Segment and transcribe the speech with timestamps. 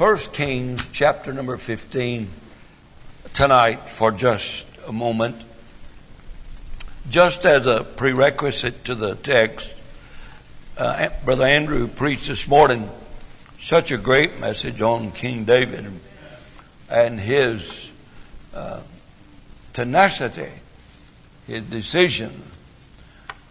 [0.00, 2.26] 1 Kings chapter number 15
[3.34, 5.36] tonight for just a moment.
[7.10, 9.76] Just as a prerequisite to the text,
[10.78, 12.88] uh, Brother Andrew preached this morning
[13.58, 15.92] such a great message on King David
[16.88, 17.92] and his
[18.54, 18.80] uh,
[19.74, 20.48] tenacity,
[21.46, 22.42] his decision,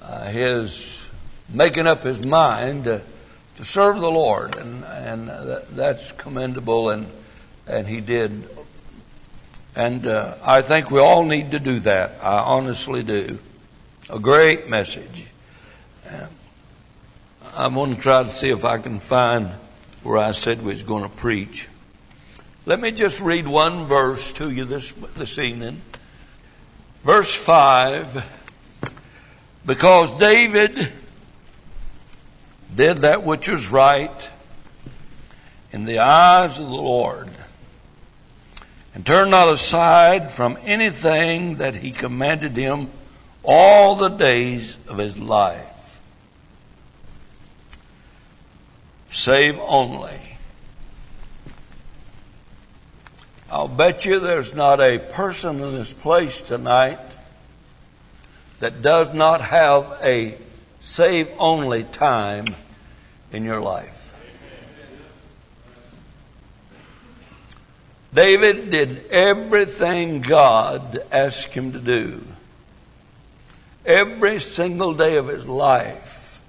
[0.01, 1.11] uh, his
[1.47, 2.87] making up his mind
[3.59, 7.07] to, serve the Lord, and and that, that's commendable, and
[7.67, 8.49] and he did.
[9.75, 12.23] And uh, I think we all need to do that.
[12.23, 13.39] I honestly do.
[14.09, 15.27] A great message.
[17.55, 19.47] I'm going to try to see if I can find
[20.01, 21.67] where I said we was going to preach.
[22.65, 25.81] Let me just read one verse to you this, this evening.
[27.03, 28.23] Verse 5
[29.65, 30.91] Because David
[32.79, 34.31] did that which was right
[35.73, 37.27] in the eyes of the Lord
[38.95, 42.89] and turned not aside from anything that he commanded him
[43.43, 45.99] all the days of his life,
[49.09, 50.37] save only.
[53.51, 56.97] I'll bet you there's not a person in this place tonight
[58.61, 60.37] that does not have a
[60.79, 62.55] save only time
[63.31, 63.95] in your life.
[68.13, 72.21] David did everything God asked him to do
[73.85, 76.41] every single day of his life,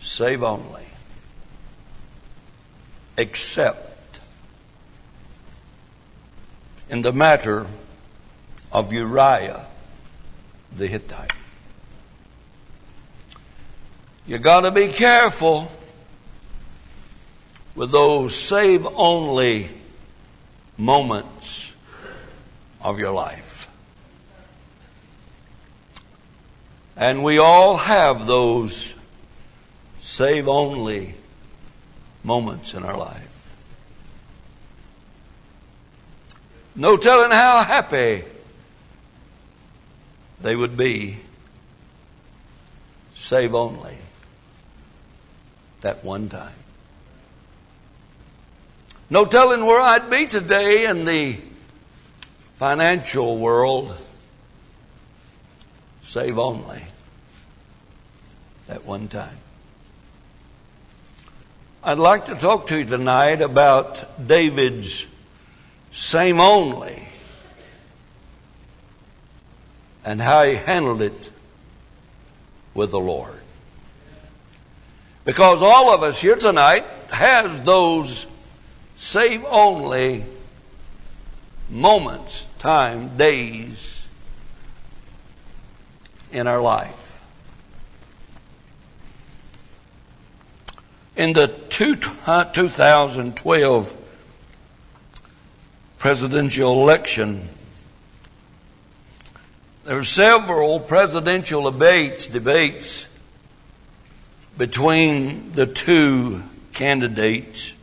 [0.00, 0.86] save only,
[3.16, 4.20] except
[6.88, 7.66] in the matter
[8.72, 9.66] of Uriah
[10.74, 11.37] the Hittite.
[14.28, 15.72] You got to be careful
[17.74, 19.70] with those save only
[20.76, 21.74] moments
[22.82, 23.70] of your life.
[26.94, 28.96] And we all have those
[30.02, 31.14] save only
[32.22, 33.54] moments in our life.
[36.76, 38.24] No telling how happy
[40.38, 41.16] they would be,
[43.14, 43.96] save only
[45.80, 46.54] that one time.
[49.10, 51.38] No telling where I'd be today in the
[52.54, 53.96] financial world
[56.02, 56.82] save only
[58.66, 59.36] that one time.
[61.82, 65.06] I'd like to talk to you tonight about David's
[65.90, 67.02] same only
[70.04, 71.32] and how he handled it
[72.74, 73.37] with the Lord.
[75.28, 78.26] Because all of us here tonight has those
[78.96, 80.24] save only
[81.68, 84.08] moments, time, days
[86.32, 87.26] in our life.
[91.14, 93.94] In the two, 2012
[95.98, 97.46] presidential election,
[99.84, 103.10] there were several presidential debates, debates
[104.58, 106.42] between the two
[106.74, 107.74] candidates,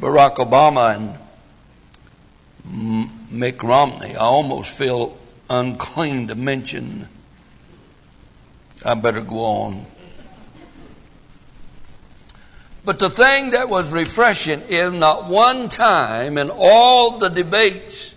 [0.00, 1.16] Barack Obama
[2.64, 4.16] and Mitt Romney.
[4.16, 5.16] I almost feel
[5.48, 7.08] unclean to mention
[8.84, 9.86] I better go on.
[12.84, 18.14] But the thing that was refreshing is not one time in all the debates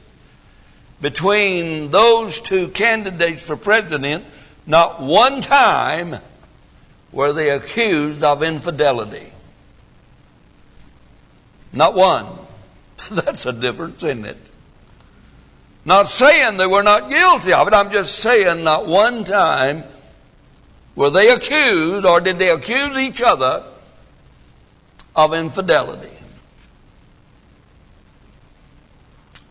[0.99, 4.25] between those two candidates for president,
[4.65, 6.17] not one time
[7.17, 9.31] were they accused of infidelity.
[11.73, 12.27] Not one.
[13.11, 14.37] That's a difference, isn't it?
[15.83, 19.83] Not saying they were not guilty of it, I'm just saying not one time
[20.95, 23.63] were they accused, or did they accuse each other
[25.15, 26.15] of infidelity?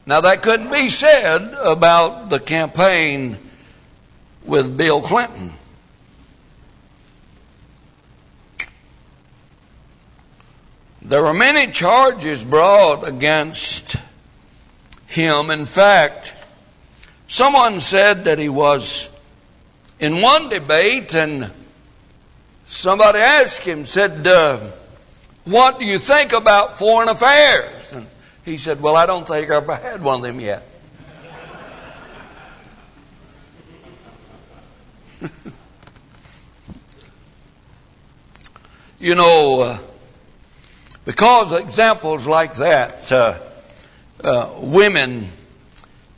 [0.06, 3.38] Now, that couldn't be said about the campaign
[4.44, 5.52] with Bill Clinton.
[11.08, 13.94] There were many charges brought against
[15.06, 15.50] him.
[15.50, 16.34] In fact,
[17.28, 19.08] someone said that he was
[20.00, 21.52] in one debate, and
[22.66, 24.58] somebody asked him, said, uh,
[25.44, 27.92] What do you think about foreign affairs?
[27.92, 28.08] And
[28.44, 30.66] he said, Well, I don't think I've ever had one of them yet.
[38.98, 39.78] you know, uh,
[41.06, 43.38] Because examples like that, uh,
[44.22, 45.28] uh, women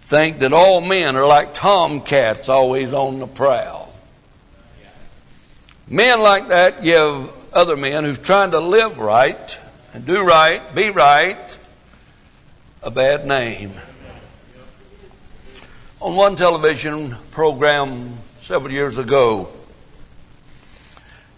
[0.00, 3.92] think that all men are like tomcats, always on the prowl.
[5.86, 9.60] Men like that give other men who's trying to live right
[9.92, 11.58] and do right, be right,
[12.82, 13.72] a bad name.
[16.00, 19.50] On one television program several years ago,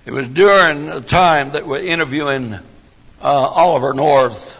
[0.06, 2.60] it was during the time that we're interviewing
[3.20, 4.56] uh, Oliver North.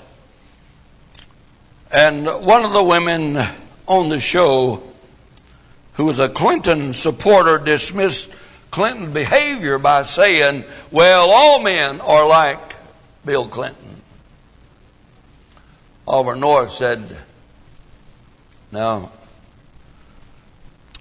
[1.92, 3.38] And one of the women
[3.86, 4.82] on the show,
[5.94, 8.32] who was a Clinton supporter, dismissed
[8.70, 12.60] Clinton behavior by saying, Well, all men are like
[13.24, 14.02] Bill Clinton.
[16.06, 17.16] Oliver North said,
[18.70, 19.10] Now,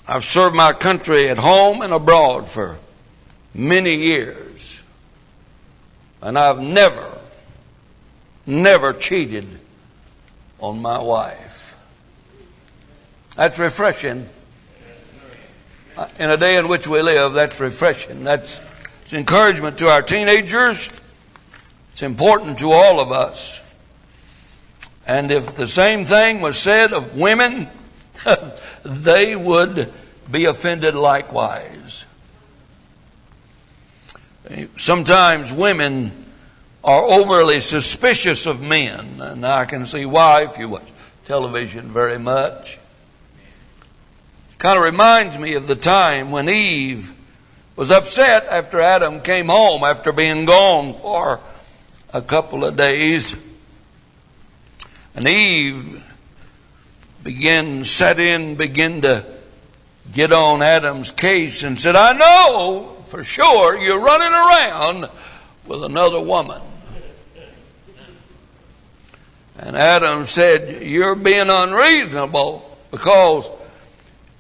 [0.07, 2.79] I've served my country at home and abroad for
[3.53, 4.81] many years,
[6.21, 7.18] and I've never,
[8.49, 9.47] never cheated
[10.59, 11.77] on my wife.
[13.35, 14.27] That's refreshing
[16.17, 18.23] in a day in which we live, that's refreshing.
[18.23, 18.61] That's
[19.03, 20.89] it's encouragement to our teenagers.
[21.93, 23.65] It's important to all of us.
[25.07, 27.67] And if the same thing was said of women,
[28.83, 29.91] they would
[30.31, 32.05] be offended likewise.
[34.77, 36.25] Sometimes women
[36.83, 40.91] are overly suspicious of men, and I can see why if you watch
[41.25, 42.79] television very much.
[44.51, 47.13] It kind of reminds me of the time when Eve
[47.75, 51.39] was upset after Adam came home after being gone for
[52.13, 53.35] a couple of days.
[55.15, 56.05] And Eve
[57.23, 59.25] began, set in, began to
[60.11, 65.09] get on Adam's case and said, I know for sure you're running around
[65.67, 66.61] with another woman.
[69.61, 73.51] And Adam said, You're being unreasonable because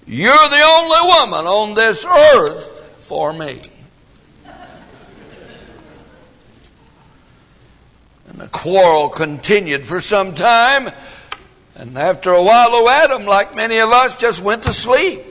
[0.07, 3.61] you're the only woman on this earth for me.
[8.29, 10.89] And the quarrel continued for some time.
[11.75, 15.21] And after a while, oh, Adam, like many of us, just went to sleep.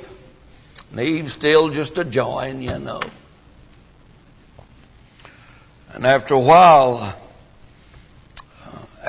[0.90, 3.00] And Eve still just a join, you know.
[5.94, 7.18] And after a while,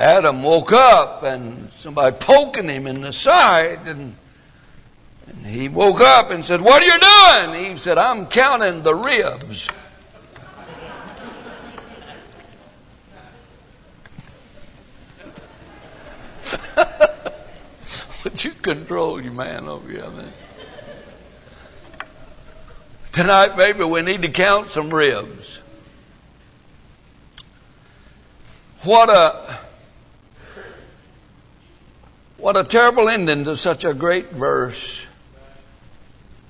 [0.00, 4.16] Adam woke up and somebody poking him in the side and
[5.26, 6.98] and he woke up and said, What are you
[7.52, 7.70] doing?
[7.70, 9.68] Eve said, I'm counting the ribs.
[18.24, 20.08] Would you control your man over here?
[20.10, 20.32] Man?
[23.12, 25.62] Tonight, maybe we need to count some ribs.
[28.82, 29.60] What a
[32.40, 35.06] what a terrible ending to such a great verse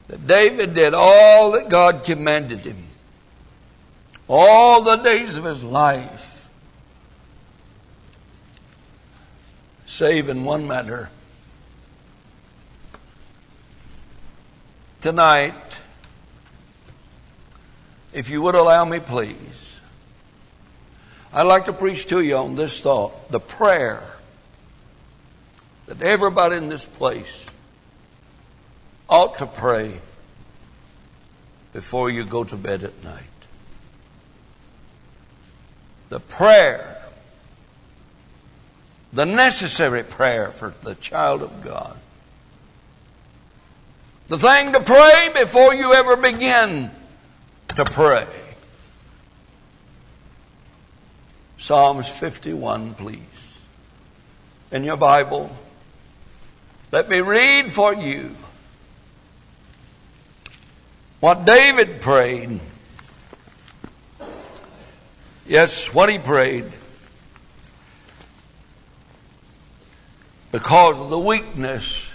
[0.09, 2.77] that David did all that God commanded him.
[4.29, 6.49] All the days of his life.
[9.85, 11.11] Save in one matter.
[15.01, 15.81] Tonight,
[18.13, 19.81] if you would allow me, please,
[21.33, 24.20] I'd like to preach to you on this thought the prayer
[25.91, 27.47] that everybody in this place
[29.09, 29.99] ought to pray
[31.73, 33.25] before you go to bed at night.
[36.09, 37.03] The prayer,
[39.13, 41.99] the necessary prayer for the child of God.
[44.29, 46.93] The thing to pray before you ever begin
[47.75, 48.29] to pray.
[51.59, 53.19] Psalms 51, please.
[54.71, 55.51] In your Bible,
[56.93, 58.35] let me read for you
[61.21, 62.61] what David prayed.
[65.47, 66.65] Yes, what he prayed.
[70.53, 72.15] Because of the weakness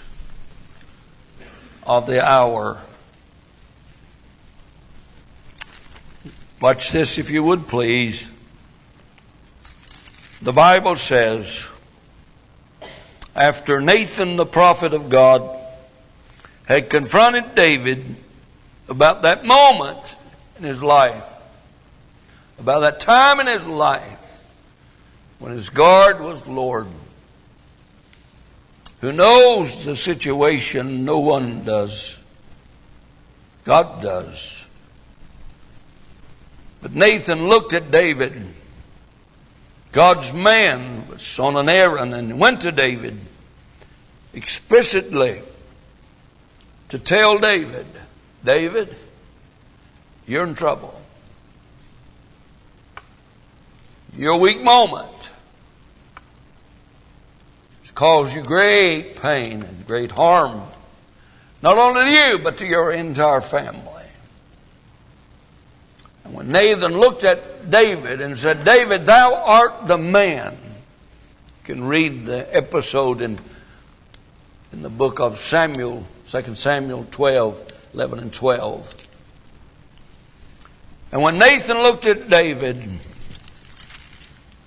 [1.86, 2.80] of the hour.
[6.60, 8.32] Watch this if you would please.
[10.42, 11.70] The Bible says,
[13.36, 15.42] after Nathan the prophet of God
[16.64, 18.02] had confronted David
[18.88, 20.16] about that moment
[20.56, 21.24] in his life,
[22.58, 24.40] about that time in his life
[25.38, 26.86] when his guard was Lord,
[29.02, 32.22] who knows the situation no one does.
[33.64, 34.66] God does.
[36.80, 38.32] But Nathan looked at David,
[39.96, 43.18] God's man was on an errand and went to David
[44.34, 45.40] explicitly
[46.90, 47.86] to tell David,
[48.44, 48.94] David,
[50.26, 51.00] you're in trouble.
[54.18, 55.32] Your weak moment
[57.80, 60.60] has caused you great pain and great harm,
[61.62, 63.95] not only to you, but to your entire family.
[66.26, 71.84] And when Nathan looked at David and said, David, thou art the man, you can
[71.84, 73.38] read the episode in,
[74.72, 78.94] in the book of Samuel, 2 Samuel 12, 11 and 12.
[81.12, 82.82] And when Nathan looked at David,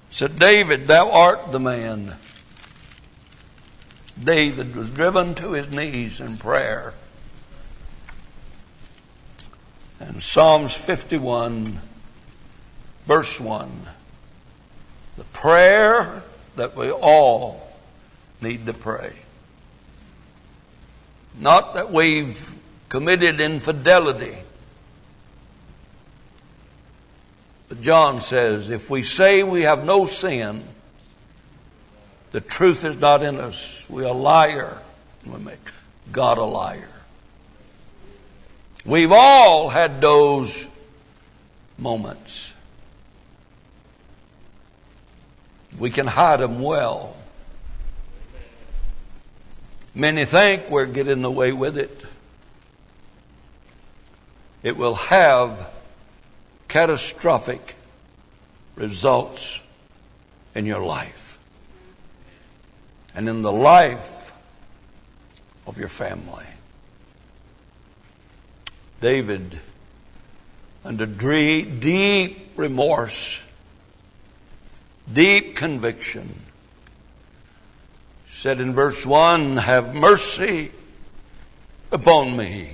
[0.09, 2.15] said, David, thou art the man.
[4.23, 6.93] David was driven to his knees in prayer.
[9.99, 11.79] And Psalms 51,
[13.05, 13.69] verse 1,
[15.17, 16.23] the prayer
[16.55, 17.69] that we all
[18.41, 19.13] need to pray.
[21.37, 22.55] Not that we've
[22.89, 24.35] committed infidelity.
[27.67, 30.63] But John says, if we say we have no sin,
[32.31, 33.87] the truth is not in us.
[33.89, 34.77] We are liar.
[35.25, 35.59] We make
[36.11, 36.89] God a liar.
[38.89, 40.67] We've all had those
[41.77, 42.55] moments.
[45.77, 47.15] We can hide them well.
[49.93, 52.03] Many think we're getting away with it.
[54.63, 55.71] It will have
[56.67, 57.75] catastrophic
[58.75, 59.61] results
[60.55, 61.37] in your life
[63.13, 64.33] and in the life
[65.67, 66.47] of your family.
[69.01, 69.59] David,
[70.83, 73.43] under deep remorse,
[75.11, 76.35] deep conviction,
[78.27, 80.71] said in verse 1 Have mercy
[81.91, 82.71] upon me,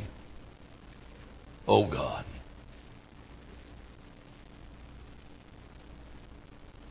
[1.67, 2.25] O God.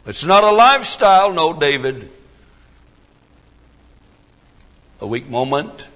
[0.07, 2.11] It's not a lifestyle, no, David.
[5.01, 5.89] A weak moment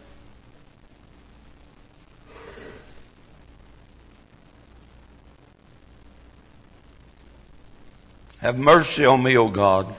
[8.40, 9.92] Have mercy on me, O God,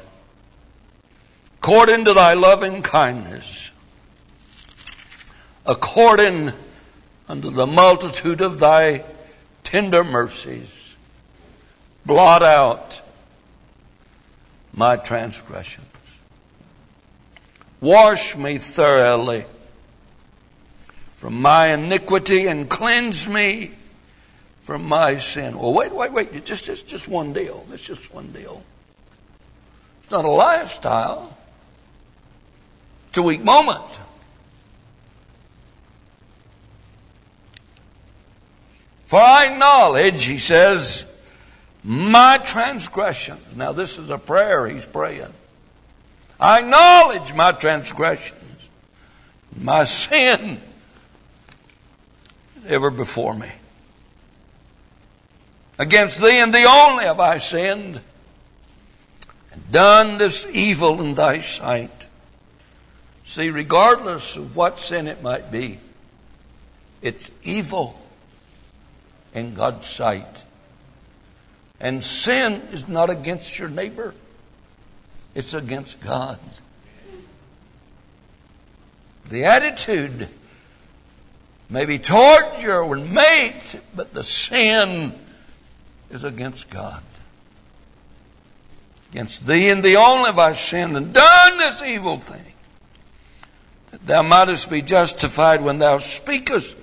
[1.57, 3.71] according to thy loving kindness,
[5.65, 6.51] according
[7.27, 9.03] unto the multitude of thy
[9.63, 10.95] tender mercies.
[12.05, 13.01] Blot out
[14.73, 16.21] my transgressions.
[17.81, 19.45] Wash me thoroughly
[21.11, 23.71] from my iniquity and cleanse me
[24.69, 25.57] from my sin.
[25.57, 26.45] Well, wait, wait, wait.
[26.45, 27.65] Just, just, just one deal.
[27.73, 28.63] It's just one deal.
[30.03, 31.35] It's not a lifestyle.
[33.07, 33.81] It's a weak moment.
[39.07, 41.07] For I acknowledge, he says,
[41.83, 43.55] my transgressions.
[43.55, 45.33] Now, this is a prayer he's praying.
[46.39, 48.69] I acknowledge my transgressions,
[49.59, 50.61] my sin
[52.67, 53.49] ever before me.
[55.79, 58.01] Against thee and thee only have I sinned
[59.53, 62.09] and done this evil in thy sight.
[63.25, 65.79] See, regardless of what sin it might be,
[67.01, 67.97] it's evil
[69.33, 70.43] in God's sight.
[71.79, 74.13] And sin is not against your neighbor,
[75.33, 76.39] it's against God.
[79.29, 80.27] The attitude
[81.69, 85.13] may be toward your mate, but the sin
[86.09, 87.01] is against God.
[89.11, 92.53] Against thee and thee only have I sinned and done this evil thing,
[93.91, 96.77] that thou mightest be justified when thou speakest,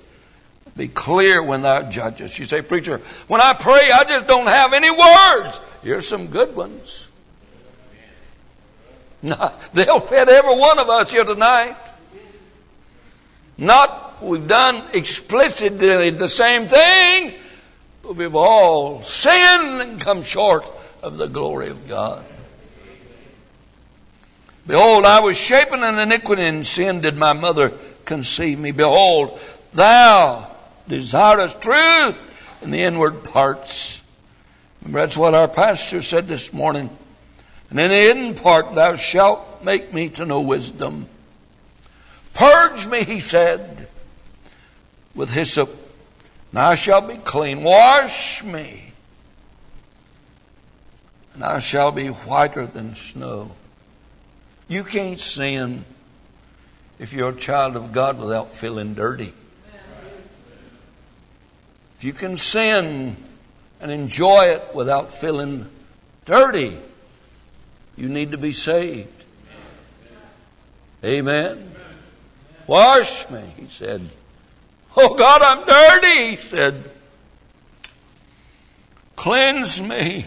[0.75, 2.37] be clear when thou judgest.
[2.37, 5.59] You say, Preacher, when I pray, I just don't have any words.
[5.83, 7.07] Here's some good ones.
[9.73, 11.75] they'll fit every one of us here tonight.
[13.57, 17.33] Not we've done explicitly the same thing,
[18.15, 20.71] we've all sinned and come short
[21.03, 22.25] of the glory of God.
[24.65, 27.71] Behold, I was shapen in iniquity and sin did my mother
[28.05, 28.71] conceive me.
[28.71, 29.39] Behold,
[29.73, 30.49] thou
[30.87, 34.01] desirest truth in the inward parts.
[34.81, 36.89] Remember, that's what our pastor said this morning.
[37.69, 41.07] And in the hidden part thou shalt make me to know wisdom.
[42.33, 43.87] Purge me, he said,
[45.15, 45.86] with hyssop
[46.51, 47.63] and I shall be clean.
[47.63, 48.93] Wash me,
[51.33, 53.55] and I shall be whiter than snow.
[54.67, 55.85] You can't sin
[56.99, 59.33] if you're a child of God without feeling dirty.
[61.97, 63.17] If you can sin
[63.81, 65.67] and enjoy it without feeling
[66.25, 66.77] dirty,
[67.95, 69.09] you need to be saved.
[71.03, 71.71] Amen.
[72.67, 74.01] Wash me, he said.
[74.95, 76.91] Oh God, I'm dirty, he said.
[79.15, 80.25] Cleanse me.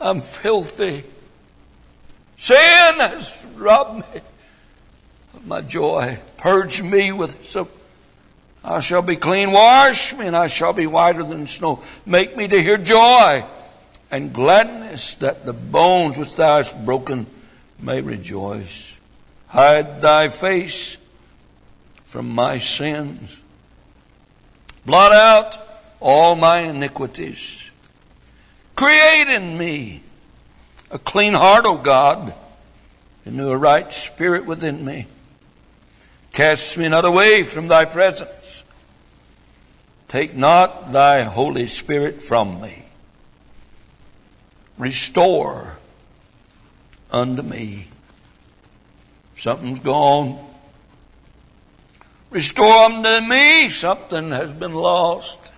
[0.00, 1.04] I'm filthy.
[2.36, 4.20] Sin has robbed me
[5.34, 6.18] of my joy.
[6.36, 7.70] Purge me with soap.
[8.62, 9.52] I shall be clean.
[9.52, 11.82] Wash me, and I shall be whiter than snow.
[12.04, 13.44] Make me to hear joy
[14.10, 17.26] and gladness, that the bones which thou hast broken
[17.80, 18.98] may rejoice.
[19.48, 20.98] Hide thy face
[22.16, 23.42] from my sins.
[24.86, 25.58] Blot out
[26.00, 27.70] all my iniquities.
[28.74, 30.00] Create in me
[30.90, 32.32] a clean heart, O God,
[33.26, 35.08] and a right spirit within me.
[36.32, 38.64] Cast me not away from thy presence.
[40.08, 42.86] Take not thy Holy Spirit from me.
[44.78, 45.76] Restore
[47.10, 47.88] unto me.
[49.34, 50.45] Something's gone.
[52.30, 53.70] Restore unto me.
[53.70, 55.52] Something has been lost.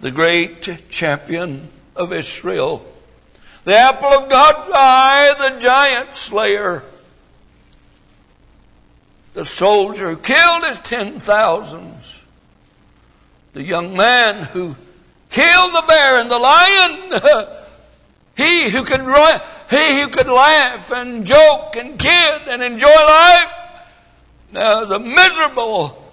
[0.00, 2.82] The great champion of Israel,
[3.64, 6.82] the apple of God's eye, the giant slayer,
[9.34, 12.24] the soldier who killed his ten thousands,
[13.52, 14.76] the young man who
[15.28, 17.46] killed the bear and the lion,
[18.36, 19.00] he who could
[19.70, 23.59] he who could laugh and joke and kid and enjoy life,
[24.52, 26.12] now is a miserable,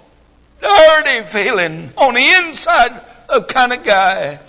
[0.62, 4.40] dirty feeling on the inside a kind of guy.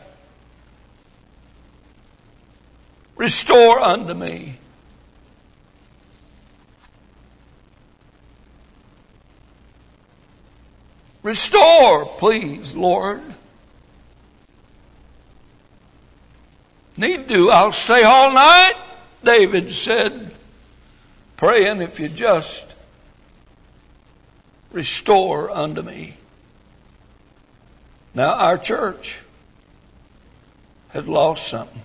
[3.16, 4.58] Restore unto me.
[11.22, 13.20] Restore, please, Lord.
[16.96, 17.50] Need to.
[17.50, 18.74] I'll stay all night,
[19.22, 20.30] David said,
[21.36, 22.67] praying if you just
[24.70, 26.14] restore unto me.
[28.14, 29.22] Now, our church
[30.90, 31.82] has lost something.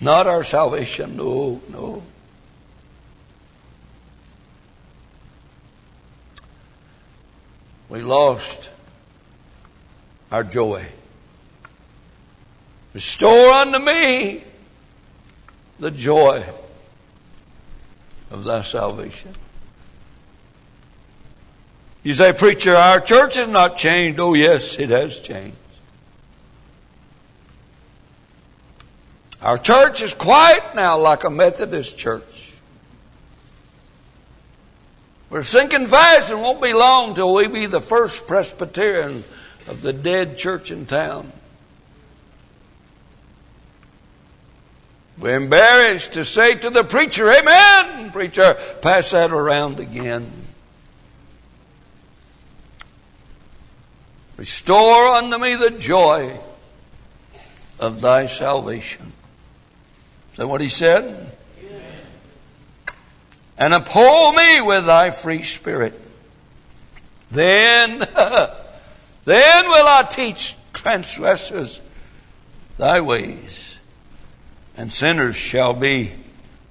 [0.00, 2.02] Not our salvation, no, no.
[7.88, 8.70] We lost
[10.30, 10.86] our joy.
[12.94, 14.42] Restore unto me
[15.78, 16.44] the joy
[18.30, 19.34] of thy salvation.
[22.02, 24.18] You say, Preacher, our church has not changed.
[24.18, 25.56] Oh, yes, it has changed.
[29.40, 32.54] Our church is quiet now like a Methodist church.
[35.30, 39.24] We're sinking fast and won't be long till we be the first Presbyterian
[39.66, 41.32] of the dead church in town.
[45.18, 48.10] We're embarrassed to say to the preacher, Amen.
[48.10, 50.41] Preacher, pass that around again.
[54.42, 56.36] Restore unto me the joy
[57.78, 59.12] of thy salvation.
[60.32, 61.32] Is that what he said?
[63.56, 65.94] And uphold me with thy free spirit.
[67.30, 68.00] Then,
[69.24, 71.80] then will I teach transgressors
[72.78, 73.78] thy ways,
[74.76, 76.14] and sinners shall be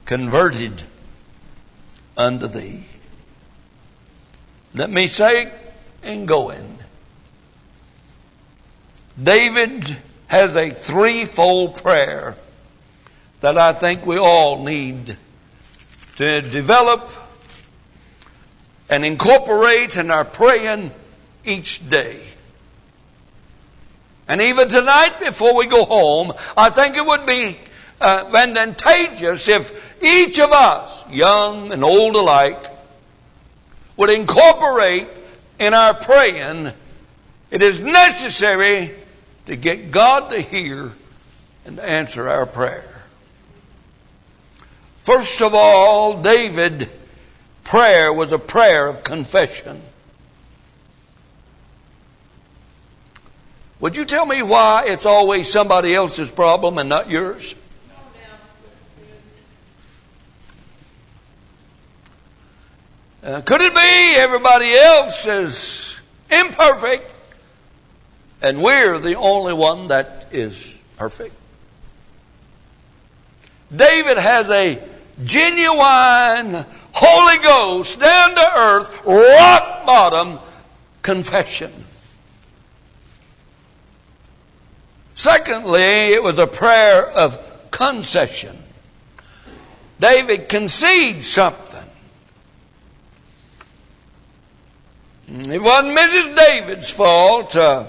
[0.04, 0.84] converted
[2.18, 2.84] unto thee.
[4.74, 5.54] Let me say
[6.04, 6.81] in going,
[9.22, 9.98] David
[10.28, 12.36] has a threefold prayer
[13.42, 15.18] that I think we all need
[16.18, 17.10] to develop
[18.90, 20.92] and incorporate in our praying
[21.46, 22.22] each day.
[24.28, 27.58] And even tonight, before we go home, I think it would be
[28.00, 32.64] uh, advantageous if each of us, young and old alike,
[33.98, 35.08] would incorporate
[35.60, 36.72] in our praying.
[37.50, 38.92] It is necessary
[39.46, 40.92] to get God to hear
[41.66, 43.04] and to answer our prayer.
[44.98, 46.90] First of all, David
[47.64, 49.82] prayer was a prayer of confession.
[53.80, 57.56] Would you tell me why it's always somebody else's problem and not yours?
[63.24, 67.12] Uh, could it be everybody else is imperfect
[68.42, 71.36] and we're the only one that is perfect.
[73.76, 74.82] David has a
[75.24, 80.40] genuine Holy Ghost, down to earth, rock bottom
[81.02, 81.72] confession.
[85.14, 88.58] Secondly, it was a prayer of concession.
[90.00, 91.84] David concedes something.
[95.28, 96.36] It wasn't Mrs.
[96.36, 97.56] David's fault.
[97.56, 97.86] Uh,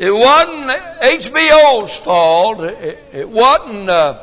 [0.00, 0.70] it wasn't
[1.02, 2.60] HBO's fault.
[2.60, 4.18] It, it wasn't uh,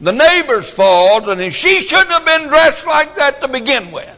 [0.00, 1.28] the neighbor's fault.
[1.28, 4.16] And she shouldn't have been dressed like that to begin with.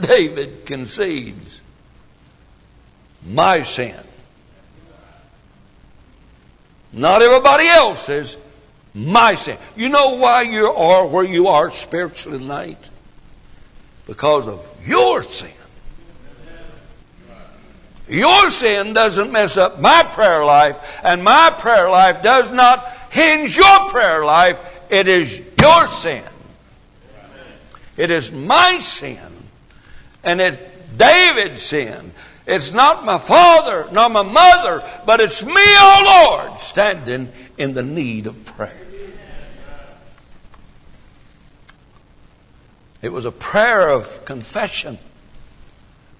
[0.00, 1.62] David concedes
[3.24, 3.94] my sin.
[6.92, 8.38] Not everybody else's,
[8.92, 9.56] my sin.
[9.76, 12.90] You know why you are where you are spiritually tonight?
[14.08, 15.61] Because of your sin.
[18.08, 23.56] Your sin doesn't mess up my prayer life, and my prayer life does not hinge
[23.56, 24.58] your prayer life.
[24.90, 26.24] It is your sin.
[27.96, 29.18] It is my sin.
[30.24, 30.58] And it's
[30.96, 32.12] David's sin.
[32.46, 37.82] It's not my father nor my mother, but it's me, oh Lord, standing in the
[37.82, 38.76] need of prayer.
[43.00, 44.98] It was a prayer of confession,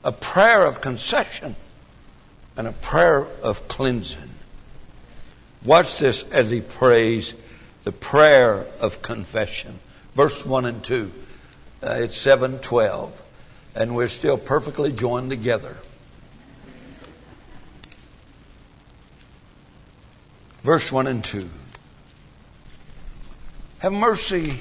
[0.04, 1.54] a prayer of concession,
[2.56, 4.30] and a prayer of cleansing.
[5.64, 7.34] Watch this as he prays
[7.84, 9.78] the prayer of confession.
[10.14, 11.12] Verse 1 and 2.
[11.82, 13.22] Uh, it's 712,
[13.74, 15.76] and we're still perfectly joined together.
[20.62, 21.48] Verse 1 and 2.
[23.80, 24.60] Have mercy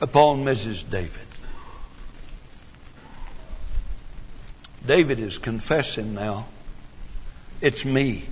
[0.00, 0.88] upon Mrs.
[0.90, 1.29] David.
[4.86, 6.46] David is confessing now,
[7.60, 8.24] it's me.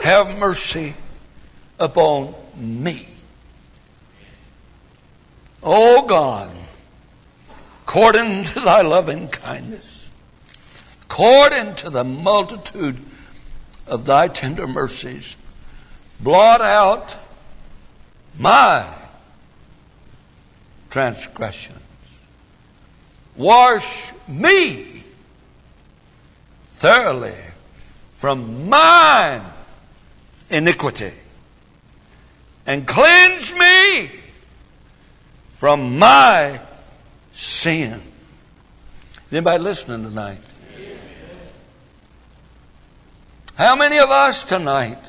[0.00, 0.94] Have mercy
[1.78, 3.06] upon me.
[5.62, 6.50] O God,
[7.84, 10.10] according to thy loving kindness,
[11.02, 12.98] according to the multitude
[13.86, 15.36] of thy tender mercies,
[16.20, 17.16] blot out
[18.38, 18.86] my
[20.90, 21.80] transgressions.
[23.36, 24.93] Wash me
[26.84, 27.32] thoroughly
[28.12, 29.40] from mine
[30.50, 31.12] iniquity
[32.66, 34.10] and cleanse me
[35.54, 36.60] from my
[37.32, 38.02] sin.
[39.32, 40.40] Anybody listening tonight?
[43.54, 45.08] How many of us tonight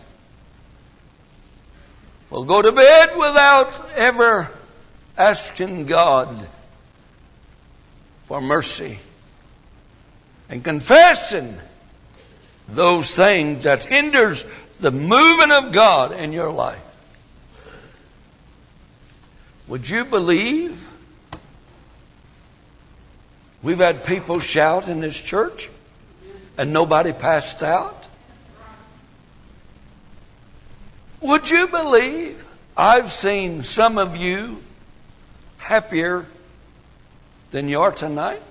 [2.30, 4.50] will go to bed without ever
[5.18, 6.48] asking God
[8.28, 9.00] for mercy
[10.50, 11.58] and confessing
[12.68, 14.46] those things that hinders
[14.80, 16.82] the moving of God in your life.
[19.68, 20.90] Would you believe
[23.64, 25.70] we've had people shout in this church
[26.58, 28.08] and nobody passed out?
[31.22, 32.46] Would you believe
[32.78, 34.62] I've seen some of you
[35.58, 36.28] happier
[37.50, 38.42] than you are tonight?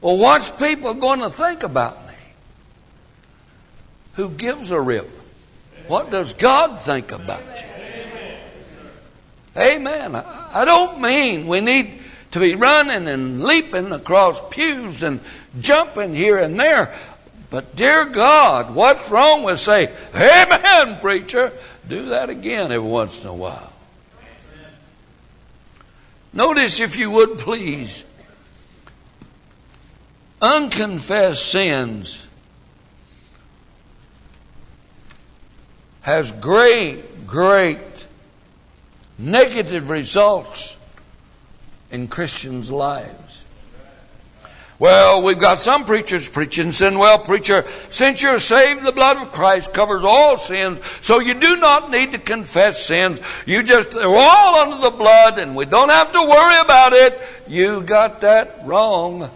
[0.00, 2.14] Well, what's people going to think about me?
[4.14, 5.08] Who gives a rip?
[5.88, 7.76] What does God think about you?
[9.56, 10.14] Amen.
[10.14, 11.92] I don't mean we need
[12.32, 15.20] to be running and leaping across pews and
[15.60, 16.94] jumping here and there.
[17.48, 21.52] But dear God, what's wrong with saying, Amen, preacher?
[21.88, 23.72] Do that again every once in a while.
[26.32, 28.04] Notice, if you would please,
[30.40, 32.28] unconfessed sins
[36.02, 38.06] has great, great
[39.18, 40.76] negative results
[41.90, 43.44] in Christians' lives.
[44.78, 46.98] Well, we've got some preachers preaching sin.
[46.98, 51.56] well, preacher, since you're saved, the blood of Christ covers all sins, so you do
[51.56, 53.20] not need to confess sins.
[53.46, 57.18] You just, they're all under the blood, and we don't have to worry about it.
[57.48, 59.30] You got that wrong.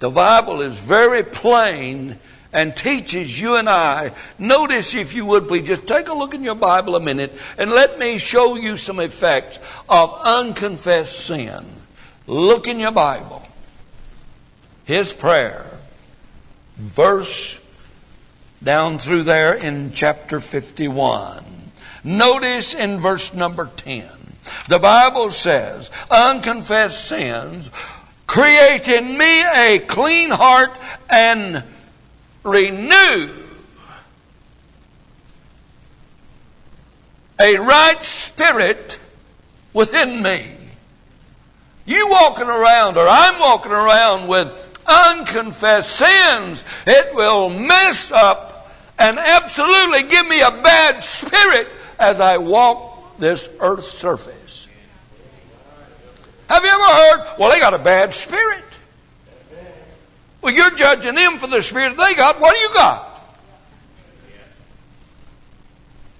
[0.00, 2.18] The Bible is very plain
[2.52, 4.12] and teaches you and I.
[4.38, 7.70] Notice, if you would please, just take a look in your Bible a minute and
[7.70, 9.58] let me show you some effects
[9.88, 11.64] of unconfessed sin.
[12.26, 13.42] Look in your Bible.
[14.84, 15.66] His prayer,
[16.76, 17.60] verse
[18.64, 21.44] down through there in chapter 51.
[22.04, 24.08] Notice in verse number 10.
[24.68, 27.70] The Bible says, unconfessed sins
[28.30, 30.70] create in me a clean heart
[31.10, 31.64] and
[32.44, 33.28] renew
[37.40, 39.00] a right spirit
[39.74, 40.54] within me.
[41.86, 49.18] You walking around, or I'm walking around with unconfessed sins, it will mess up and
[49.18, 51.66] absolutely give me a bad spirit
[51.98, 54.39] as I walk this earth's surface.
[56.50, 58.64] Have you ever heard, well, they got a bad spirit?
[60.42, 62.40] Well, you're judging them for the spirit they got.
[62.40, 63.22] What do you got?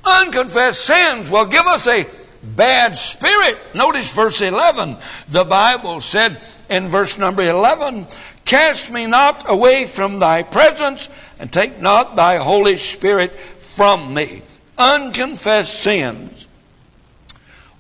[0.05, 2.07] Unconfessed sins will give us a
[2.45, 3.59] bad spirit.
[3.75, 4.99] Notice verse 11.
[5.27, 8.07] The Bible said in verse number 11,
[8.45, 11.09] Cast me not away from thy presence,
[11.41, 14.43] and take not thy Holy Spirit from me.
[14.79, 16.40] Unconfessed sins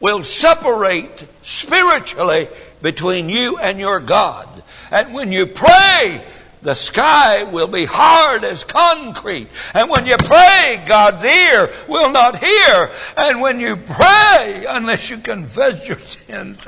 [0.00, 2.48] will separate spiritually
[2.82, 4.48] between you and your God.
[4.90, 6.24] And when you pray,
[6.62, 9.48] the sky will be hard as concrete.
[9.74, 12.90] And when you pray, God's ear will not hear.
[13.16, 16.66] And when you pray, unless you confess your sins,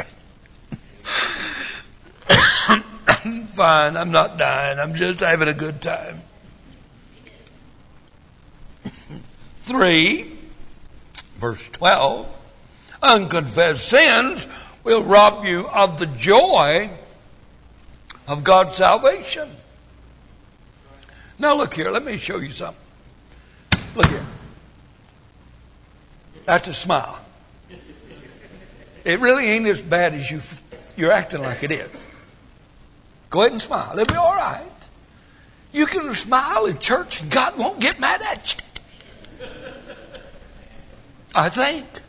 [3.25, 3.97] I'm fine.
[3.97, 4.79] I'm not dying.
[4.79, 6.17] I'm just having a good time.
[9.57, 10.33] Three,
[11.37, 12.42] verse 12,
[13.03, 14.47] unconfessed sins
[14.85, 16.91] will rob you of the joy
[18.29, 19.49] of God's salvation.
[21.39, 22.77] Now, look here, let me show you something.
[23.95, 24.25] Look here.
[26.45, 27.19] That's a smile.
[29.05, 30.41] It really ain't as bad as you,
[30.97, 32.07] you're acting like it is.
[33.31, 33.99] Go ahead and smile.
[33.99, 34.63] It'll be all right.
[35.73, 39.47] You can smile in church and God won't get mad at you.
[41.35, 42.02] I think.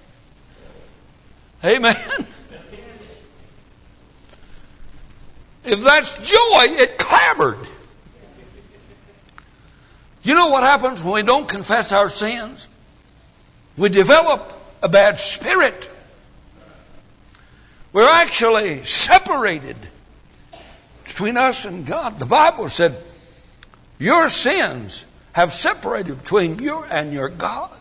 [1.66, 1.96] Amen.
[5.66, 7.58] If that's joy, it clamored.
[10.22, 12.68] You know what happens when we don't confess our sins?
[13.78, 15.90] We develop a bad spirit.
[17.94, 19.78] We're actually separated
[21.06, 22.20] between us and God.
[22.20, 22.96] The Bible said,
[24.00, 27.72] Your sins have separated between you and your God,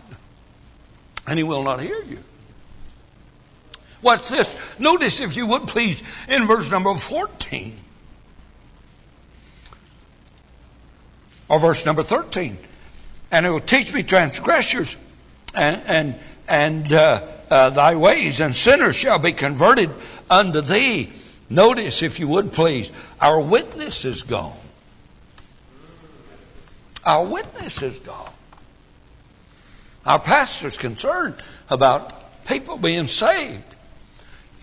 [1.27, 2.19] and He will not hear you.
[4.03, 4.55] What's this?
[4.79, 7.73] Notice, if you would please, in verse number 14.
[11.53, 12.57] or verse number 13.
[13.31, 14.97] And it will teach me transgressors
[15.55, 16.15] and, and,
[16.49, 19.91] and uh, uh, thy ways, and sinners shall be converted
[20.31, 21.13] unto thee.
[21.51, 24.57] Notice, if you would please, our witness is gone.
[27.05, 28.33] Our witness is gone.
[30.07, 31.35] Our pastor's concerned
[31.69, 33.63] about people being saved.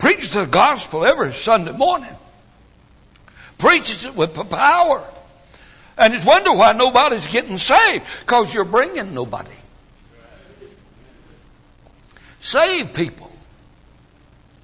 [0.00, 2.16] Preaches the gospel every Sunday morning.
[3.58, 5.04] Preaches it with power.
[5.98, 9.50] And it's wonder why nobody's getting saved because you're bringing nobody.
[12.40, 13.30] Save people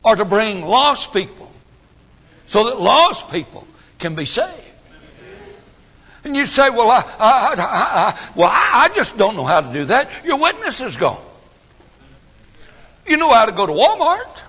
[0.02, 1.52] or to bring lost people
[2.46, 3.66] so that lost people
[3.98, 4.62] can be saved.
[6.24, 9.84] And you say, well, I, I, I, well, I just don't know how to do
[9.84, 10.08] that.
[10.24, 11.22] Your witness is gone.
[13.06, 14.45] You know how to go to Walmart.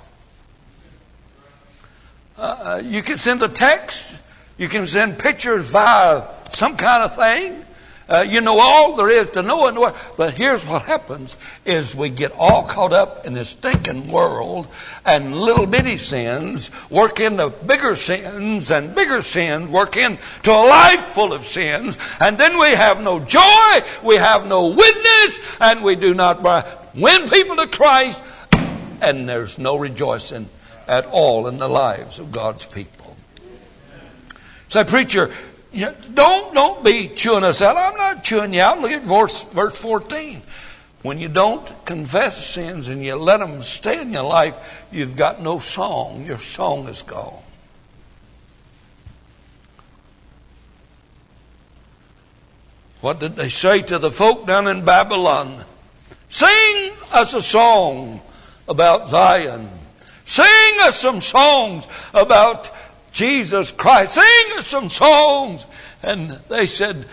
[2.37, 4.13] Uh, uh you can send a text.
[4.57, 6.23] You can send pictures via
[6.53, 7.63] some kind of thing.
[8.09, 9.95] Uh, you know all there is to know in the world.
[10.15, 14.67] But here's what happens is we get all caught up in this stinking world
[15.05, 21.05] and little bitty sins work into bigger sins and bigger sins work into a life
[21.07, 21.97] full of sins.
[22.21, 26.41] And then we have no joy, we have no witness, and we do not
[26.95, 28.23] win people to Christ,
[29.01, 30.47] and there's no rejoicing
[30.87, 33.15] at all in the lives of God's people.
[34.69, 35.31] Say, preacher,
[36.13, 37.77] don't, don't be chewing us out.
[37.77, 38.79] I'm not chewing you out.
[38.81, 40.41] Look at verse, verse 14.
[41.03, 45.41] When you don't confess sins and you let them stay in your life, you've got
[45.41, 46.25] no song.
[46.25, 47.43] Your song is gone.
[52.99, 55.63] What did they say to the folk down in Babylon?
[56.29, 58.21] Sing us a song
[58.67, 59.69] about Zion.
[60.27, 62.69] Sing us some songs about
[63.13, 64.15] Jesus Christ.
[64.15, 65.65] Sing us some songs.
[66.03, 67.05] And they said,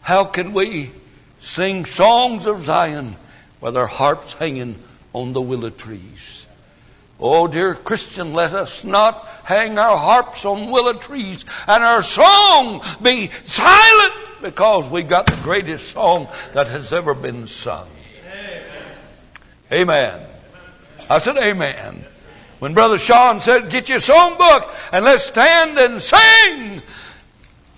[0.00, 0.90] How can we
[1.38, 3.14] sing songs of Zion
[3.60, 4.74] with our harps hanging
[5.12, 6.48] on the willow trees?
[7.20, 12.82] Oh, dear Christian, let us not hang our harps on willow trees and our song
[13.00, 17.88] be silent because we've got the greatest song that has ever been sung.
[19.70, 20.18] Amen.
[20.18, 20.20] amen.
[21.08, 22.04] I said, Amen.
[22.58, 26.82] When Brother Sean said, Get your songbook and let's stand and sing,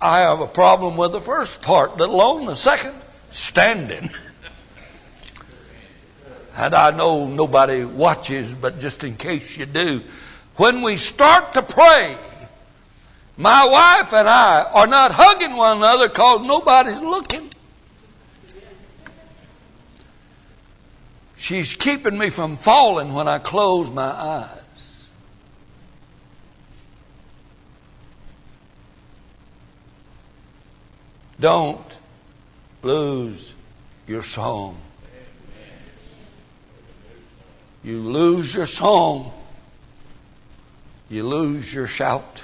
[0.01, 2.95] I have a problem with the first part, let alone the second
[3.29, 4.09] standing.
[6.55, 10.01] And I know nobody watches, but just in case you do,
[10.57, 12.17] when we start to pray,
[13.37, 17.49] my wife and I are not hugging one another because nobody's looking.
[21.37, 24.65] She's keeping me from falling when I close my eyes.
[31.39, 31.97] Don't
[32.81, 33.55] lose
[34.07, 34.77] your song.
[37.83, 39.31] You lose your song,
[41.09, 42.43] you lose your shout.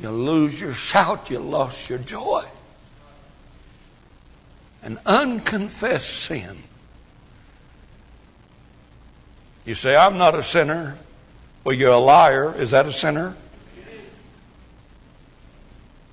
[0.00, 2.44] You lose your shout, you lost your joy.
[4.82, 6.56] An unconfessed sin.
[9.64, 10.98] You say, I'm not a sinner.
[11.62, 12.52] Well, you're a liar.
[12.58, 13.36] Is that a sinner?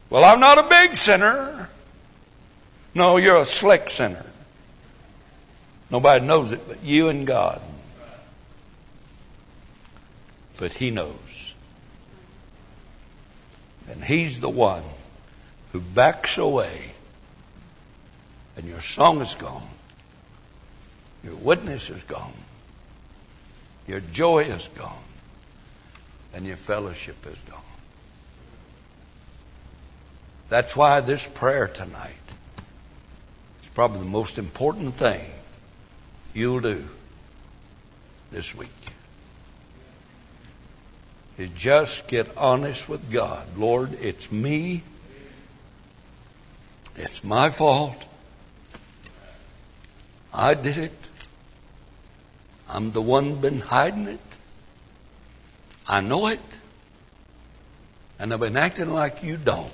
[0.09, 1.69] Well, I'm not a big sinner.
[2.95, 4.25] No, you're a slick sinner.
[5.91, 7.61] Nobody knows it but you and God.
[10.57, 11.53] But He knows.
[13.89, 14.83] And He's the one
[15.71, 16.91] who backs away,
[18.57, 19.67] and your song is gone.
[21.23, 22.33] Your witness is gone.
[23.87, 25.03] Your joy is gone.
[26.33, 27.61] And your fellowship is gone.
[30.49, 32.11] That's why this prayer tonight
[33.63, 35.21] is probably the most important thing
[36.33, 36.85] you'll do
[38.31, 38.69] this week
[41.37, 43.47] is just get honest with God.
[43.57, 44.83] Lord, it's me.
[46.97, 48.05] It's my fault.
[50.33, 51.09] I did it.
[52.67, 54.19] I'm the one been hiding it.
[55.87, 56.39] I know it.
[58.19, 59.71] And I've been acting like you don't.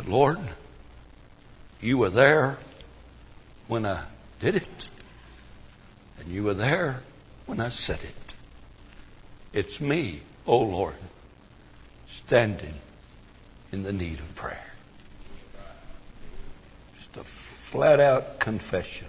[0.00, 0.38] But Lord,
[1.82, 2.56] you were there
[3.68, 4.04] when I
[4.40, 4.88] did it.
[6.18, 7.02] And you were there
[7.44, 8.34] when I said it.
[9.52, 10.94] It's me, O oh Lord,
[12.08, 12.76] standing
[13.72, 14.72] in the need of prayer.
[16.96, 19.08] Just a flat out confession.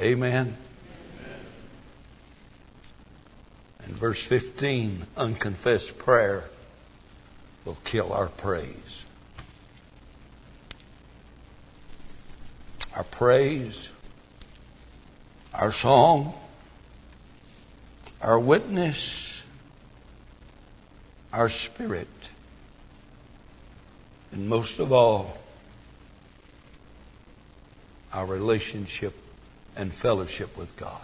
[0.00, 0.56] Amen.
[3.84, 6.50] And verse 15 unconfessed prayer
[7.66, 9.06] will kill our praise.
[12.96, 13.92] our praise,
[15.52, 16.32] our song,
[18.22, 19.44] our witness,
[21.30, 22.08] our spirit,
[24.32, 25.36] and most of all,
[28.14, 29.14] our relationship
[29.76, 31.02] and fellowship with God.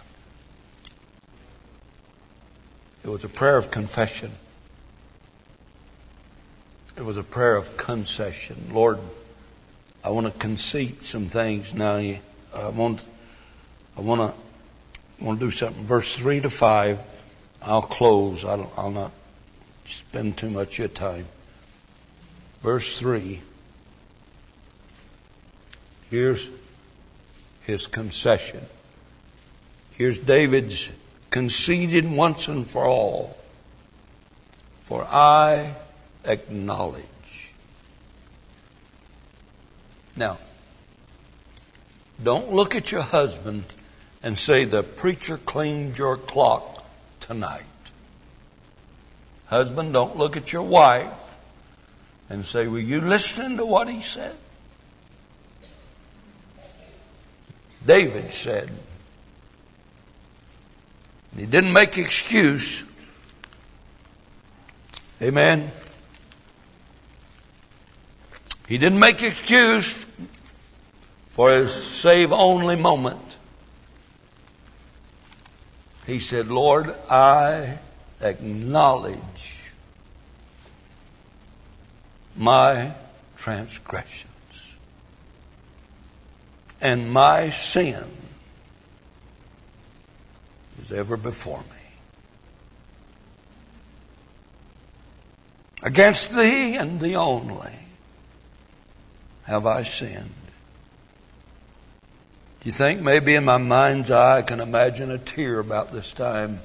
[3.03, 4.31] It was a prayer of confession.
[6.95, 8.69] It was a prayer of concession.
[8.71, 8.99] Lord,
[10.03, 11.95] I want to concede some things now.
[11.95, 12.19] I
[12.69, 13.07] want,
[13.97, 14.33] I want to,
[15.19, 15.83] I want to do something.
[15.85, 16.99] Verse three to five.
[17.63, 18.45] I'll close.
[18.45, 19.11] I will not
[19.85, 21.25] spend too much of your time.
[22.61, 23.41] Verse three.
[26.11, 26.51] Here's
[27.63, 28.65] his concession.
[29.97, 30.91] Here's David's
[31.31, 33.37] conceded once and for all.
[34.81, 35.73] For I
[36.25, 37.05] acknowledge
[40.15, 40.37] now,
[42.21, 43.65] don't look at your husband
[44.21, 46.85] and say, The preacher cleaned your clock
[47.19, 47.63] tonight.
[49.47, 51.35] Husband, don't look at your wife
[52.29, 54.35] and say, Were you listening to what he said?
[57.85, 58.69] David said,
[61.37, 62.85] he didn't make excuse.
[65.21, 65.71] Amen.
[68.73, 70.07] He didn't make excuse
[71.29, 73.37] for his save only moment.
[76.07, 77.77] He said, Lord, I
[78.19, 79.73] acknowledge
[82.35, 82.93] my
[83.37, 84.77] transgressions
[86.81, 88.07] and my sin
[90.81, 91.91] is ever before me.
[95.83, 97.82] Against thee and thee only
[99.43, 100.33] have I sinned?
[102.59, 106.13] Do you think maybe in my mind's eye I can imagine a tear about this
[106.13, 106.61] time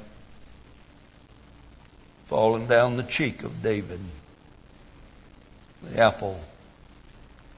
[2.27, 3.99] falling down the cheek of David,
[5.83, 6.39] the apple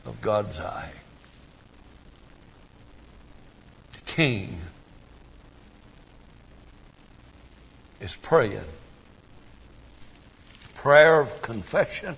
[0.06, 0.90] of God's eye?
[3.92, 4.58] To king
[8.00, 8.64] is praying.
[10.74, 12.16] Prayer of confession,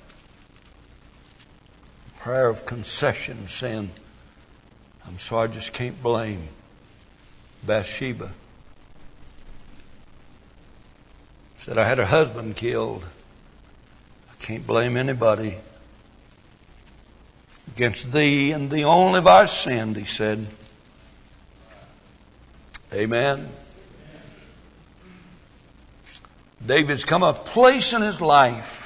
[2.23, 3.91] prayer of concession, saying,
[5.09, 6.49] I'm sorry, I just can't blame
[7.67, 8.31] Bathsheba.
[11.57, 13.05] Said, I had her husband killed.
[14.31, 15.57] I can't blame anybody.
[17.75, 20.47] Against thee and thee only have I sinned, he said.
[22.93, 23.49] Amen.
[26.65, 28.82] David's come a place in his life.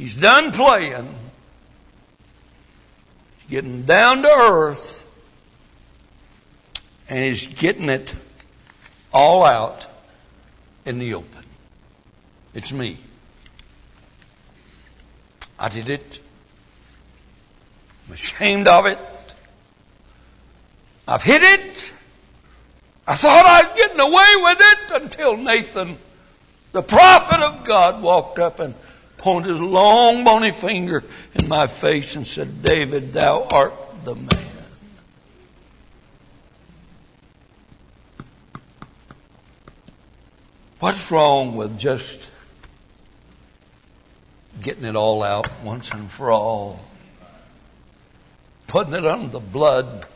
[0.00, 1.14] He's done playing.
[3.36, 5.06] He's getting down to earth.
[7.10, 8.14] And he's getting it
[9.12, 9.86] all out
[10.86, 11.44] in the open.
[12.54, 12.96] It's me.
[15.58, 16.20] I did it.
[18.08, 18.98] I'm ashamed of it.
[21.06, 21.92] I've hid it.
[23.06, 25.98] I thought I was getting away with it until Nathan,
[26.72, 28.74] the prophet of God, walked up and
[29.20, 31.04] pointed his long bony finger
[31.34, 33.72] in my face and said, David, thou art
[34.04, 34.28] the man.
[40.80, 42.30] What's wrong with just
[44.62, 46.80] getting it all out once and for all?
[48.66, 50.06] Putting it under the blood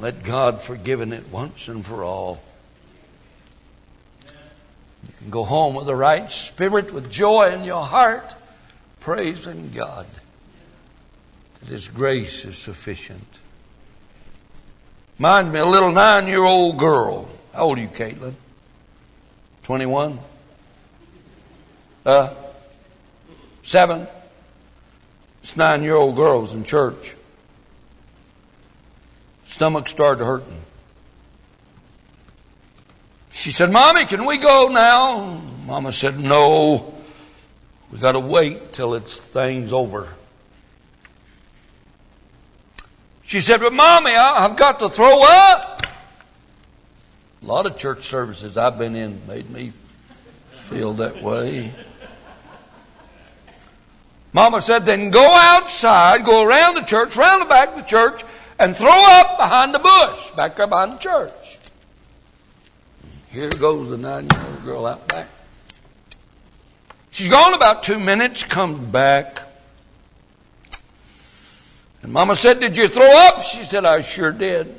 [0.00, 2.42] let God forgiven it once and for all.
[5.10, 8.36] You can go home with the right spirit, with joy in your heart,
[9.00, 10.06] praising God
[11.58, 13.40] that His grace is sufficient.
[15.18, 17.28] Mind me a little nine year old girl.
[17.52, 18.34] How old are you, Caitlin?
[19.64, 20.18] 21?
[22.06, 22.32] Uh,
[23.64, 24.06] seven?
[25.42, 27.16] It's nine year old girls in church.
[29.42, 30.56] Stomach started hurting.
[33.30, 35.40] She said, Mommy, can we go now?
[35.64, 36.94] Mama said, No.
[37.92, 40.08] We got to wait till it's things over.
[43.22, 45.86] She said, But Mommy, I, have got to throw up.
[47.42, 49.72] A lot of church services I've been in made me
[50.50, 51.72] feel that way.
[54.32, 58.24] Mama said, Then go outside, go around the church, around the back of the church,
[58.58, 61.59] and throw up behind the bush, back there behind the church.
[63.30, 65.28] Here goes the nine year old girl out back.
[67.10, 69.42] She's gone about two minutes, comes back.
[72.02, 73.42] And Mama said, Did you throw up?
[73.42, 74.74] She said, I sure did.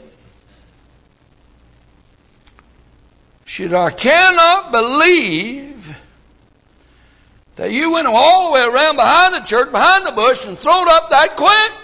[3.45, 5.95] She said, I cannot believe
[7.56, 10.88] that you went all the way around behind the church, behind the bush, and throwed
[10.89, 11.81] up that quick.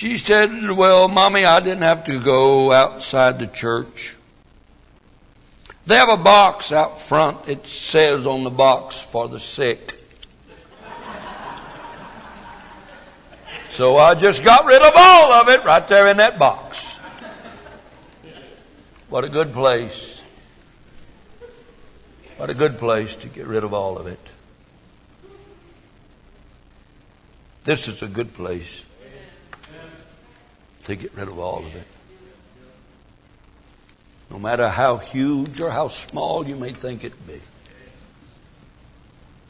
[0.00, 4.16] She said, Well, Mommy, I didn't have to go outside the church.
[5.84, 7.46] They have a box out front.
[7.46, 10.02] It says on the box for the sick.
[13.68, 16.96] So I just got rid of all of it right there in that box.
[19.10, 20.24] What a good place.
[22.38, 24.32] What a good place to get rid of all of it.
[27.64, 28.86] This is a good place
[30.90, 31.86] to get rid of all of it.
[34.30, 37.40] No matter how huge or how small you may think it be.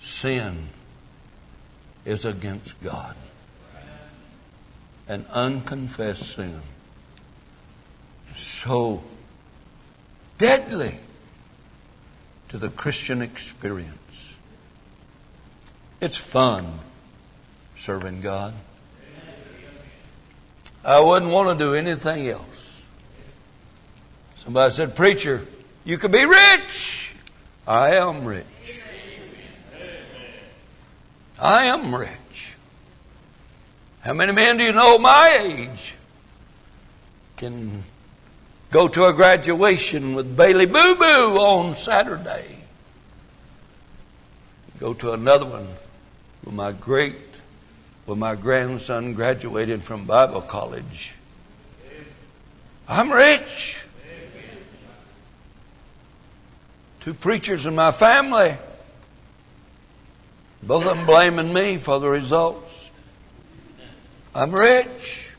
[0.00, 0.68] Sin
[2.04, 3.16] is against God.
[5.08, 6.60] An unconfessed sin
[8.32, 9.02] is so
[10.38, 10.98] deadly
[12.48, 14.36] to the Christian experience.
[16.00, 16.66] It's fun
[17.76, 18.54] serving God.
[20.84, 22.84] I wouldn't want to do anything else.
[24.36, 25.46] Somebody said, Preacher,
[25.84, 27.14] you could be rich.
[27.66, 28.88] I am rich.
[31.38, 32.56] I am rich.
[34.00, 35.94] How many men do you know my age
[37.36, 37.82] can
[38.70, 42.56] go to a graduation with Bailey Boo Boo on Saturday?
[44.78, 45.68] Go to another one
[46.44, 47.14] with my great
[48.10, 51.14] when my grandson graduated from Bible college.
[52.88, 53.86] I'm rich.
[56.98, 58.56] Two preachers in my family,
[60.60, 62.90] both of them blaming me for the results.
[64.34, 65.32] I'm rich.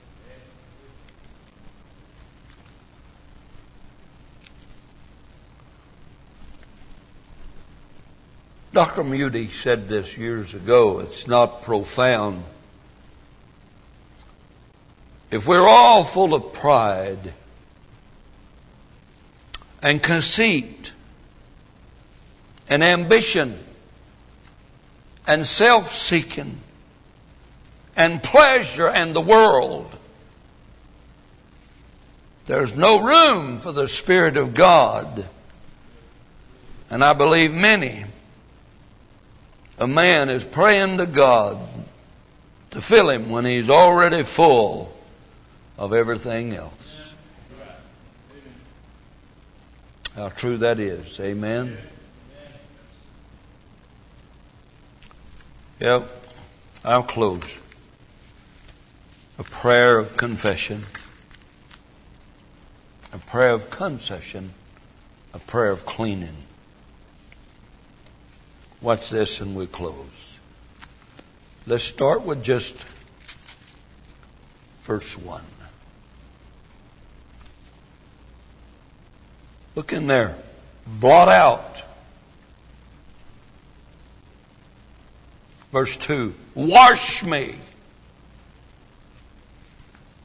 [8.72, 9.04] Dr.
[9.04, 11.00] Moody said this years ago.
[11.00, 12.46] It's not profound.
[15.32, 17.34] If we're all full of pride
[19.82, 20.94] and conceit
[22.68, 23.58] and ambition
[25.26, 26.58] and self seeking
[27.96, 29.98] and pleasure and the world,
[32.46, 35.26] there's no room for the Spirit of God.
[36.90, 38.04] And I believe many,
[39.80, 41.58] a man is praying to God
[42.72, 44.94] to fill him when he's already full
[45.82, 47.16] of everything else.
[50.16, 51.20] How true that is.
[51.20, 51.76] Amen.
[55.80, 56.08] Yep.
[56.86, 57.60] I'll close.
[59.40, 60.84] A prayer of confession,
[63.12, 64.54] a prayer of concession,
[65.34, 66.44] a prayer of cleaning.
[68.82, 70.38] Watch this and we close.
[71.66, 72.86] Let's start with just
[74.82, 75.42] verse 1.
[79.76, 80.36] Look in there.
[80.86, 81.84] Blot out.
[85.72, 86.34] Verse 2.
[86.54, 87.56] Wash me.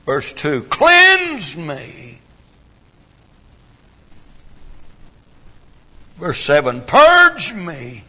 [0.04, 0.62] Verse 2.
[0.62, 2.18] Cleanse me.
[6.16, 6.80] Verse 7.
[6.82, 8.04] Purge me.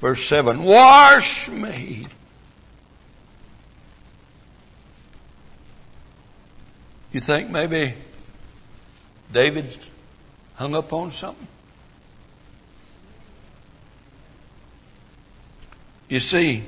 [0.00, 0.62] Verse 7.
[0.62, 2.06] Wash me.
[7.12, 7.94] You think maybe
[9.32, 9.76] David
[10.54, 11.46] hung up on something?
[16.08, 16.64] You see,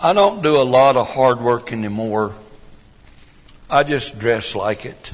[0.00, 2.34] I don't do a lot of hard work anymore.
[3.68, 5.12] I just dress like it.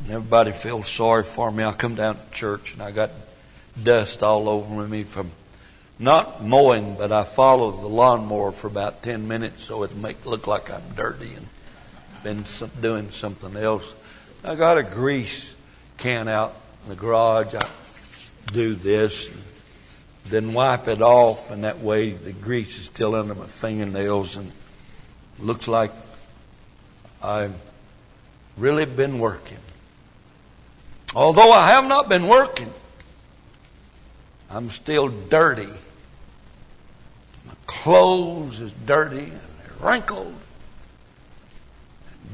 [0.00, 1.64] And everybody feels sorry for me.
[1.64, 3.10] I come down to church and I got
[3.82, 5.30] dust all over me from
[5.98, 10.46] not mowing, but I follow the lawnmower for about 10 minutes so it make look
[10.46, 11.46] like I'm dirty and
[12.22, 12.44] been
[12.80, 13.94] doing something else.
[14.44, 15.56] I got a grease
[15.98, 17.54] can out in the garage.
[17.54, 17.66] I
[18.52, 19.30] do this,
[20.26, 24.50] then wipe it off, and that way the grease is still under my fingernails and
[25.38, 25.92] looks like
[27.22, 27.54] I've
[28.56, 29.58] really been working.
[31.14, 32.72] Although I have not been working,
[34.50, 35.68] I'm still dirty.
[37.46, 40.34] My clothes is dirty and they're wrinkled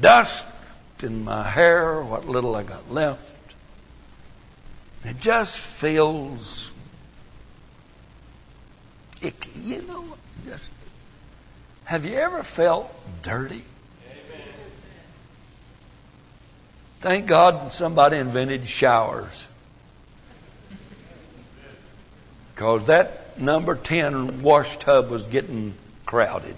[0.01, 0.45] dust
[1.01, 3.55] in my hair, what little I got left.
[5.03, 6.71] It just feels
[9.21, 9.59] icky.
[9.61, 10.05] You know,
[10.45, 10.71] just
[11.85, 12.93] have you ever felt
[13.23, 13.63] dirty?
[16.99, 19.47] Thank God somebody invented showers.
[22.53, 25.75] Because that number 10 wash tub was getting
[26.05, 26.55] crowded.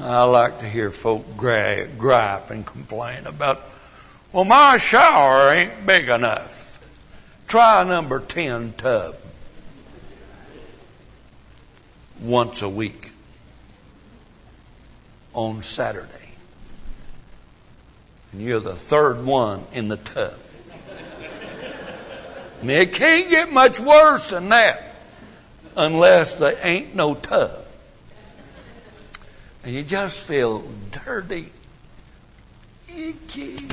[0.00, 3.60] I like to hear folk gripe and complain about,
[4.32, 6.78] well, my shower ain't big enough.
[7.48, 9.16] Try a number 10 tub
[12.20, 13.10] once a week
[15.32, 16.30] on Saturday.
[18.32, 20.38] And you're the third one in the tub.
[22.62, 24.94] It can't get much worse than that
[25.76, 27.67] unless there ain't no tub
[29.68, 31.52] and you just feel dirty,
[32.88, 33.68] icky.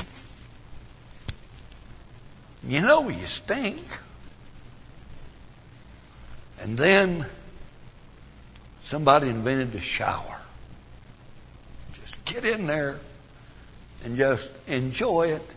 [2.67, 3.81] You know you stink.
[6.59, 7.27] And then
[8.81, 10.41] somebody invented a shower.
[11.93, 12.99] Just get in there
[14.03, 15.55] and just enjoy it.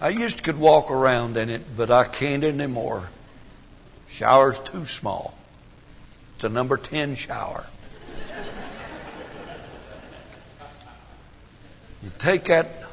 [0.00, 3.10] I used to could walk around in it, but I can't anymore.
[4.08, 5.38] Shower's too small.
[6.34, 7.66] It's a number 10 shower.
[12.02, 12.84] You take that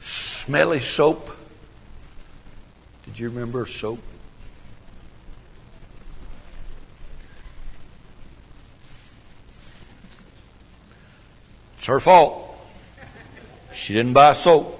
[0.00, 1.30] smelly soap.
[3.04, 4.00] Did you remember soap?
[11.76, 12.42] It's her fault.
[13.72, 14.76] She didn't buy soap.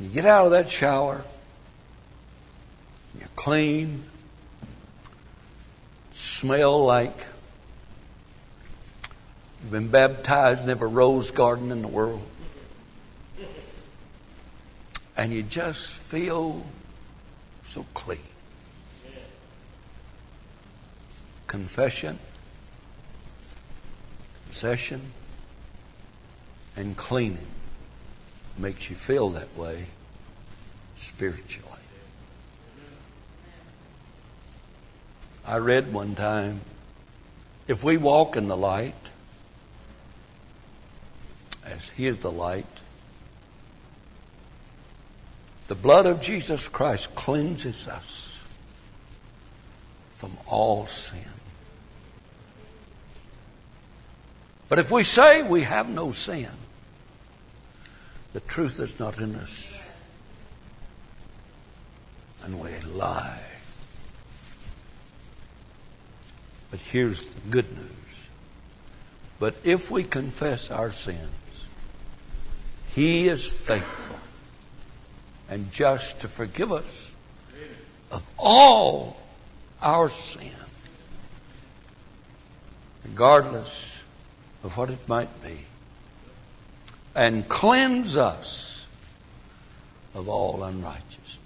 [0.00, 1.24] You get out of that shower,
[3.18, 4.04] you're clean,
[6.12, 7.26] smell like
[9.62, 12.26] You've been baptized in every rose garden in the world.
[15.16, 16.64] And you just feel
[17.64, 18.20] so clean.
[21.48, 22.18] Confession,
[24.44, 25.00] confession,
[26.76, 27.46] and cleaning
[28.56, 29.86] makes you feel that way
[30.96, 31.80] spiritually.
[35.46, 36.60] I read one time
[37.66, 39.07] if we walk in the light,
[41.68, 42.66] as He is the light,
[45.68, 48.44] the blood of Jesus Christ cleanses us
[50.14, 51.28] from all sin.
[54.68, 56.50] But if we say we have no sin,
[58.32, 59.86] the truth is not in us.
[62.44, 63.40] And we lie.
[66.70, 68.28] But here's the good news.
[69.38, 71.30] But if we confess our sins,
[72.98, 74.18] He is faithful
[75.48, 77.12] and just to forgive us
[78.10, 79.22] of all
[79.80, 80.50] our sin,
[83.04, 84.02] regardless
[84.64, 85.58] of what it might be,
[87.14, 88.88] and cleanse us
[90.12, 91.38] of all unrighteousness.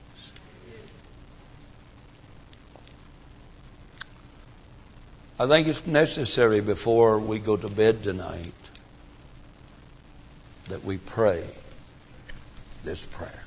[5.38, 8.61] I think it's necessary before we go to bed tonight
[10.68, 11.44] that we pray
[12.84, 13.41] this prayer.